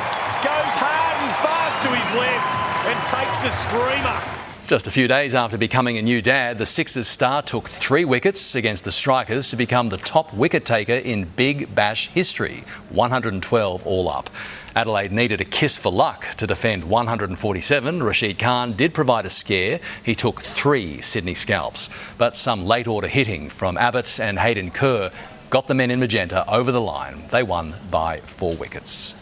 goes 0.42 0.75
hard 0.75 1.22
and 1.22 1.35
fast 1.38 1.83
to 1.83 1.88
his 1.94 2.11
left 2.18 2.51
and 2.88 2.99
takes 3.07 3.44
a 3.44 3.51
screamer. 3.53 4.45
Just 4.66 4.88
a 4.88 4.90
few 4.90 5.07
days 5.07 5.33
after 5.33 5.57
becoming 5.57 5.96
a 5.96 6.02
new 6.02 6.20
dad, 6.20 6.59
the 6.59 6.66
Sixers 6.66 7.07
star 7.07 7.40
took 7.40 7.68
three 7.68 8.05
wickets 8.05 8.57
against 8.57 8.83
the 8.83 8.90
Strikers 8.90 9.48
to 9.50 9.57
become 9.57 9.90
the 9.90 9.96
top 9.96 10.35
wicket 10.35 10.64
taker 10.64 10.94
in 10.94 11.26
Big 11.37 11.72
Bash 11.72 12.09
history, 12.09 12.64
112 12.90 13.87
all 13.87 14.09
up. 14.09 14.29
Adelaide 14.74 15.12
needed 15.12 15.40
a 15.40 15.44
kiss 15.44 15.76
for 15.76 15.92
luck 15.92 16.26
to 16.38 16.48
defend 16.48 16.83
147. 16.83 18.02
Rashid 18.02 18.40
Khan 18.40 18.72
did 18.72 18.92
provide 18.92 19.24
a 19.24 19.31
scare. 19.31 19.79
He 20.02 20.16
took 20.16 20.40
three 20.40 21.00
Sydney 21.00 21.35
scalps. 21.35 21.88
But 22.18 22.35
some 22.35 22.66
late 22.66 22.88
order 22.88 23.07
hitting 23.07 23.48
from 23.48 23.79
Abbott 23.79 24.18
and 24.18 24.37
Hayden 24.37 24.72
Kerr 24.72 25.11
got 25.48 25.68
the 25.68 25.74
men 25.74 25.92
in 25.92 26.00
magenta 26.00 26.44
over 26.52 26.72
the 26.72 26.81
line. 26.81 27.22
They 27.31 27.44
won 27.44 27.72
by 27.88 28.18
four 28.18 28.57
wickets. 28.57 29.14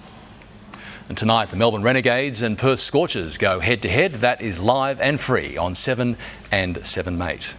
And 1.07 1.19
tonight, 1.19 1.51
the 1.51 1.57
Melbourne 1.57 1.83
Renegades 1.83 2.41
and 2.41 2.57
Perth 2.57 2.81
Scorchers 2.81 3.37
go 3.37 3.61
head 3.61 3.83
to 3.83 3.91
head. 3.91 4.13
That 4.13 4.41
is 4.41 4.59
live 4.59 4.99
and 5.03 5.21
free 5.21 5.55
on 5.55 5.75
7 5.75 6.17
and 6.51 6.87
7 6.87 7.19
Mate. 7.19 7.57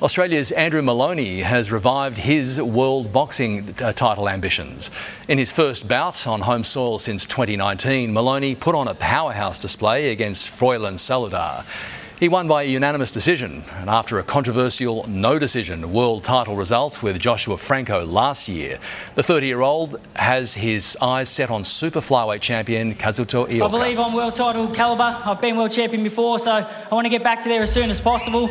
Australia's 0.00 0.52
Andrew 0.52 0.80
Moloney 0.80 1.40
has 1.40 1.72
revived 1.72 2.18
his 2.18 2.62
world 2.62 3.12
boxing 3.12 3.74
uh, 3.82 3.92
title 3.92 4.28
ambitions. 4.28 4.92
In 5.26 5.38
his 5.38 5.50
first 5.50 5.88
bout 5.88 6.24
on 6.24 6.42
home 6.42 6.62
soil 6.62 7.00
since 7.00 7.26
2019, 7.26 8.12
Moloney 8.12 8.54
put 8.54 8.76
on 8.76 8.86
a 8.86 8.94
powerhouse 8.94 9.58
display 9.58 10.12
against 10.12 10.48
Froilan 10.48 10.98
Saludar. 10.98 11.64
He 12.20 12.28
won 12.28 12.48
by 12.48 12.64
a 12.64 12.66
unanimous 12.66 13.12
decision, 13.12 13.64
and 13.78 13.88
after 13.88 14.18
a 14.18 14.22
controversial 14.22 15.08
no 15.08 15.38
decision 15.38 15.90
world 15.90 16.22
title 16.22 16.54
result 16.54 17.02
with 17.02 17.18
Joshua 17.18 17.56
Franco 17.56 18.04
last 18.04 18.46
year, 18.46 18.76
the 19.14 19.22
30 19.22 19.46
year 19.46 19.62
old 19.62 19.98
has 20.16 20.52
his 20.52 20.98
eyes 21.00 21.30
set 21.30 21.50
on 21.50 21.64
super 21.64 22.00
flyweight 22.00 22.42
champion 22.42 22.94
Kazuto 22.94 23.48
Ioka. 23.48 23.64
I 23.64 23.68
believe 23.68 23.98
I'm 23.98 24.12
world 24.12 24.34
title 24.34 24.68
calibre. 24.68 25.16
I've 25.24 25.40
been 25.40 25.56
world 25.56 25.72
champion 25.72 26.02
before, 26.02 26.38
so 26.38 26.50
I 26.50 26.94
want 26.94 27.06
to 27.06 27.08
get 27.08 27.24
back 27.24 27.40
to 27.40 27.48
there 27.48 27.62
as 27.62 27.72
soon 27.72 27.88
as 27.88 28.02
possible. 28.02 28.50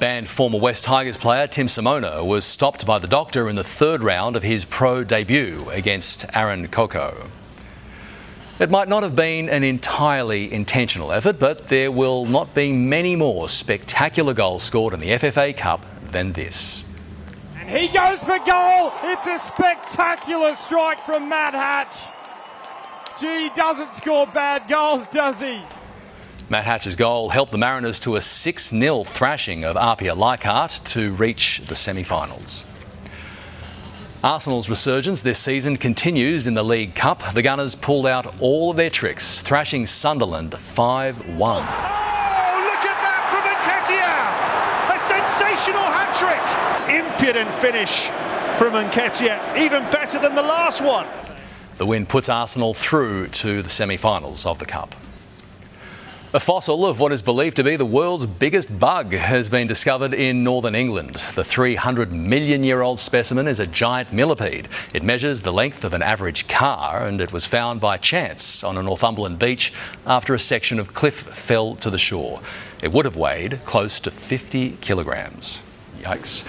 Banned 0.00 0.26
former 0.26 0.58
West 0.58 0.82
Tigers 0.82 1.18
player 1.18 1.46
Tim 1.46 1.66
Simona 1.66 2.26
was 2.26 2.46
stopped 2.46 2.86
by 2.86 2.98
the 2.98 3.06
doctor 3.06 3.50
in 3.50 3.56
the 3.56 3.64
third 3.64 4.02
round 4.02 4.34
of 4.34 4.42
his 4.42 4.64
pro 4.64 5.04
debut 5.04 5.68
against 5.72 6.24
Aaron 6.34 6.68
Coco. 6.68 7.28
It 8.60 8.70
might 8.70 8.88
not 8.88 9.04
have 9.04 9.14
been 9.14 9.48
an 9.48 9.62
entirely 9.62 10.52
intentional 10.52 11.12
effort, 11.12 11.38
but 11.38 11.68
there 11.68 11.92
will 11.92 12.26
not 12.26 12.54
be 12.54 12.72
many 12.72 13.14
more 13.14 13.48
spectacular 13.48 14.34
goals 14.34 14.64
scored 14.64 14.92
in 14.94 14.98
the 14.98 15.10
FFA 15.10 15.56
Cup 15.56 15.80
than 16.10 16.32
this. 16.32 16.84
And 17.54 17.68
he 17.70 17.86
goes 17.86 18.18
for 18.18 18.36
goal. 18.40 18.92
It's 19.04 19.28
a 19.28 19.38
spectacular 19.38 20.56
strike 20.56 20.98
from 21.06 21.28
Matt 21.28 21.54
Hatch. 21.54 21.96
Gee, 23.20 23.44
he 23.44 23.50
doesn't 23.50 23.94
score 23.94 24.26
bad 24.26 24.68
goals, 24.68 25.06
does 25.06 25.40
he? 25.40 25.62
Matt 26.48 26.64
Hatch's 26.64 26.96
goal 26.96 27.28
helped 27.28 27.52
the 27.52 27.58
Mariners 27.58 28.00
to 28.00 28.16
a 28.16 28.20
6 28.20 28.70
0 28.70 29.04
thrashing 29.04 29.64
of 29.64 29.76
Apia 29.76 30.16
Leichhardt 30.16 30.80
to 30.86 31.12
reach 31.12 31.60
the 31.60 31.76
semi 31.76 32.02
finals. 32.02 32.66
Arsenal's 34.24 34.68
resurgence 34.68 35.22
this 35.22 35.38
season 35.38 35.76
continues 35.76 36.48
in 36.48 36.54
the 36.54 36.64
League 36.64 36.96
Cup. 36.96 37.22
The 37.34 37.42
Gunners 37.42 37.76
pulled 37.76 38.04
out 38.04 38.40
all 38.40 38.72
of 38.72 38.76
their 38.76 38.90
tricks, 38.90 39.40
thrashing 39.40 39.86
Sunderland 39.86 40.52
5 40.54 41.36
1. 41.36 41.56
Oh, 41.56 41.62
look 41.62 42.82
at 42.82 42.98
that 42.98 43.22
from 43.30 43.44
Nketiah! 43.54 44.92
A 44.92 44.98
sensational 45.06 45.84
hat 45.84 46.10
trick! 46.18 46.98
Impudent 46.98 47.48
finish 47.60 48.06
from 48.58 48.72
Nketiah, 48.72 49.56
even 49.56 49.88
better 49.92 50.18
than 50.18 50.34
the 50.34 50.42
last 50.42 50.80
one. 50.80 51.06
The 51.76 51.86
win 51.86 52.04
puts 52.04 52.28
Arsenal 52.28 52.74
through 52.74 53.28
to 53.28 53.62
the 53.62 53.70
semi 53.70 53.96
finals 53.96 54.44
of 54.46 54.58
the 54.58 54.66
Cup. 54.66 54.96
A 56.38 56.40
fossil 56.40 56.86
of 56.86 57.00
what 57.00 57.10
is 57.10 57.20
believed 57.20 57.56
to 57.56 57.64
be 57.64 57.74
the 57.74 57.84
world's 57.84 58.24
biggest 58.24 58.78
bug 58.78 59.12
has 59.12 59.48
been 59.48 59.66
discovered 59.66 60.14
in 60.14 60.44
northern 60.44 60.76
England. 60.76 61.16
The 61.16 61.42
300 61.42 62.12
million 62.12 62.62
year 62.62 62.80
old 62.80 63.00
specimen 63.00 63.48
is 63.48 63.58
a 63.58 63.66
giant 63.66 64.12
millipede. 64.12 64.68
It 64.94 65.02
measures 65.02 65.42
the 65.42 65.52
length 65.52 65.82
of 65.82 65.94
an 65.94 66.02
average 66.02 66.46
car 66.46 67.04
and 67.04 67.20
it 67.20 67.32
was 67.32 67.44
found 67.44 67.80
by 67.80 67.96
chance 67.96 68.62
on 68.62 68.78
a 68.78 68.84
Northumberland 68.84 69.40
beach 69.40 69.72
after 70.06 70.32
a 70.32 70.38
section 70.38 70.78
of 70.78 70.94
cliff 70.94 71.16
fell 71.16 71.74
to 71.74 71.90
the 71.90 71.98
shore. 71.98 72.40
It 72.84 72.92
would 72.92 73.04
have 73.04 73.16
weighed 73.16 73.58
close 73.64 73.98
to 73.98 74.12
50 74.12 74.76
kilograms. 74.80 75.68
Yikes. 76.02 76.46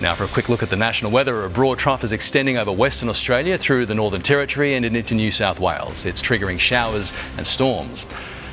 Now, 0.00 0.14
for 0.14 0.22
a 0.22 0.28
quick 0.28 0.50
look 0.50 0.62
at 0.62 0.70
the 0.70 0.76
national 0.76 1.10
weather, 1.10 1.44
a 1.44 1.50
broad 1.50 1.80
trough 1.80 2.04
is 2.04 2.12
extending 2.12 2.58
over 2.58 2.70
Western 2.70 3.08
Australia 3.08 3.58
through 3.58 3.86
the 3.86 3.94
Northern 3.96 4.22
Territory 4.22 4.74
and 4.74 4.86
into 4.86 5.16
New 5.16 5.32
South 5.32 5.58
Wales. 5.58 6.06
It's 6.06 6.22
triggering 6.22 6.60
showers 6.60 7.12
and 7.36 7.44
storms. 7.44 8.06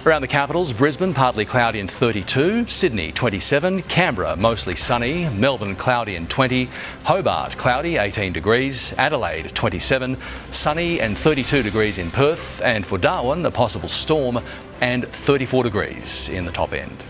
Around 0.05 0.21
the 0.21 0.27
capitals, 0.29 0.71
Brisbane 0.71 1.13
partly 1.13 1.43
cloudy 1.43 1.81
and 1.81 1.91
32, 1.91 2.67
Sydney 2.67 3.11
27, 3.11 3.81
Canberra 3.83 4.37
mostly 4.37 4.73
sunny, 4.73 5.27
Melbourne 5.27 5.75
cloudy 5.75 6.15
and 6.15 6.29
20, 6.29 6.69
Hobart 7.03 7.57
cloudy 7.57 7.97
18 7.97 8.31
degrees, 8.31 8.93
Adelaide 8.97 9.53
27, 9.53 10.17
sunny 10.51 11.01
and 11.01 11.17
32 11.17 11.63
degrees 11.63 11.97
in 11.97 12.11
Perth, 12.11 12.61
and 12.61 12.85
for 12.85 12.97
Darwin 12.97 13.45
a 13.45 13.51
possible 13.51 13.89
storm 13.89 14.39
and 14.79 15.05
34 15.05 15.63
degrees 15.63 16.29
in 16.29 16.45
the 16.45 16.51
top 16.53 16.71
end. 16.71 17.03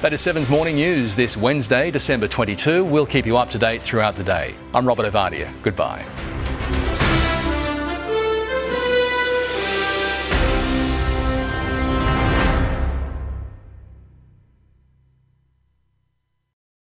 That 0.00 0.14
is 0.14 0.22
Seven's 0.22 0.48
morning 0.48 0.76
news 0.76 1.14
this 1.14 1.36
Wednesday, 1.36 1.90
December 1.90 2.28
22. 2.28 2.82
We'll 2.82 3.06
keep 3.06 3.26
you 3.26 3.36
up 3.36 3.50
to 3.50 3.58
date 3.58 3.82
throughout 3.82 4.16
the 4.16 4.24
day. 4.24 4.54
I'm 4.72 4.88
Robert 4.88 5.04
Ovadia. 5.04 5.52
Goodbye. 5.60 6.02